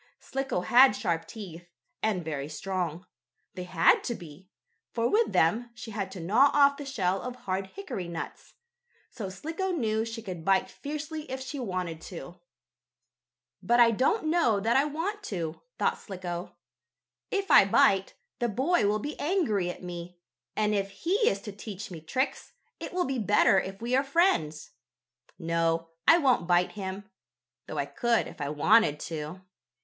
Slicko 0.19 0.61
had 0.61 0.95
sharp 0.95 1.27
teeth, 1.27 1.69
and 2.01 2.25
very 2.25 2.49
strong. 2.49 3.05
They 3.53 3.65
had 3.65 4.03
to 4.05 4.15
be, 4.15 4.49
for 4.91 5.07
with 5.07 5.31
them 5.31 5.69
she 5.75 5.91
had 5.91 6.09
to 6.13 6.19
gnaw 6.19 6.49
off 6.55 6.77
the 6.77 6.85
shell 6.87 7.21
of 7.21 7.35
hard 7.35 7.67
hickory 7.67 8.07
nuts. 8.07 8.55
So 9.11 9.29
Slicko 9.29 9.69
knew 9.69 10.03
she 10.03 10.23
could 10.23 10.43
bite 10.43 10.71
fiercely 10.71 11.29
if 11.29 11.39
she 11.39 11.59
wanted 11.59 12.01
to. 12.01 12.39
"But 13.61 13.79
I 13.79 13.91
don't 13.91 14.25
know 14.25 14.59
that 14.59 14.75
I 14.75 14.85
want 14.85 15.21
to," 15.25 15.61
thought 15.77 15.99
Slicko. 15.99 16.55
"If 17.29 17.51
I 17.51 17.65
bite, 17.65 18.15
the 18.39 18.49
boy 18.49 18.87
will 18.87 18.97
be 18.97 19.19
angry 19.19 19.69
at 19.69 19.83
me, 19.83 20.17
and 20.55 20.73
if 20.73 20.89
he 20.89 21.13
is 21.29 21.39
to 21.41 21.51
teach 21.51 21.91
me 21.91 22.01
tricks, 22.01 22.53
it 22.79 22.91
will 22.91 23.05
be 23.05 23.19
better 23.19 23.59
if 23.59 23.83
we 23.83 23.95
are 23.95 24.03
friends. 24.03 24.71
No, 25.37 25.91
I 26.07 26.17
won't 26.17 26.47
bite 26.47 26.71
him, 26.71 27.07
though 27.67 27.77
I 27.77 27.85
could 27.85 28.25
if 28.27 28.41
I 28.41 28.49
wanted 28.49 28.99
to." 29.01 29.41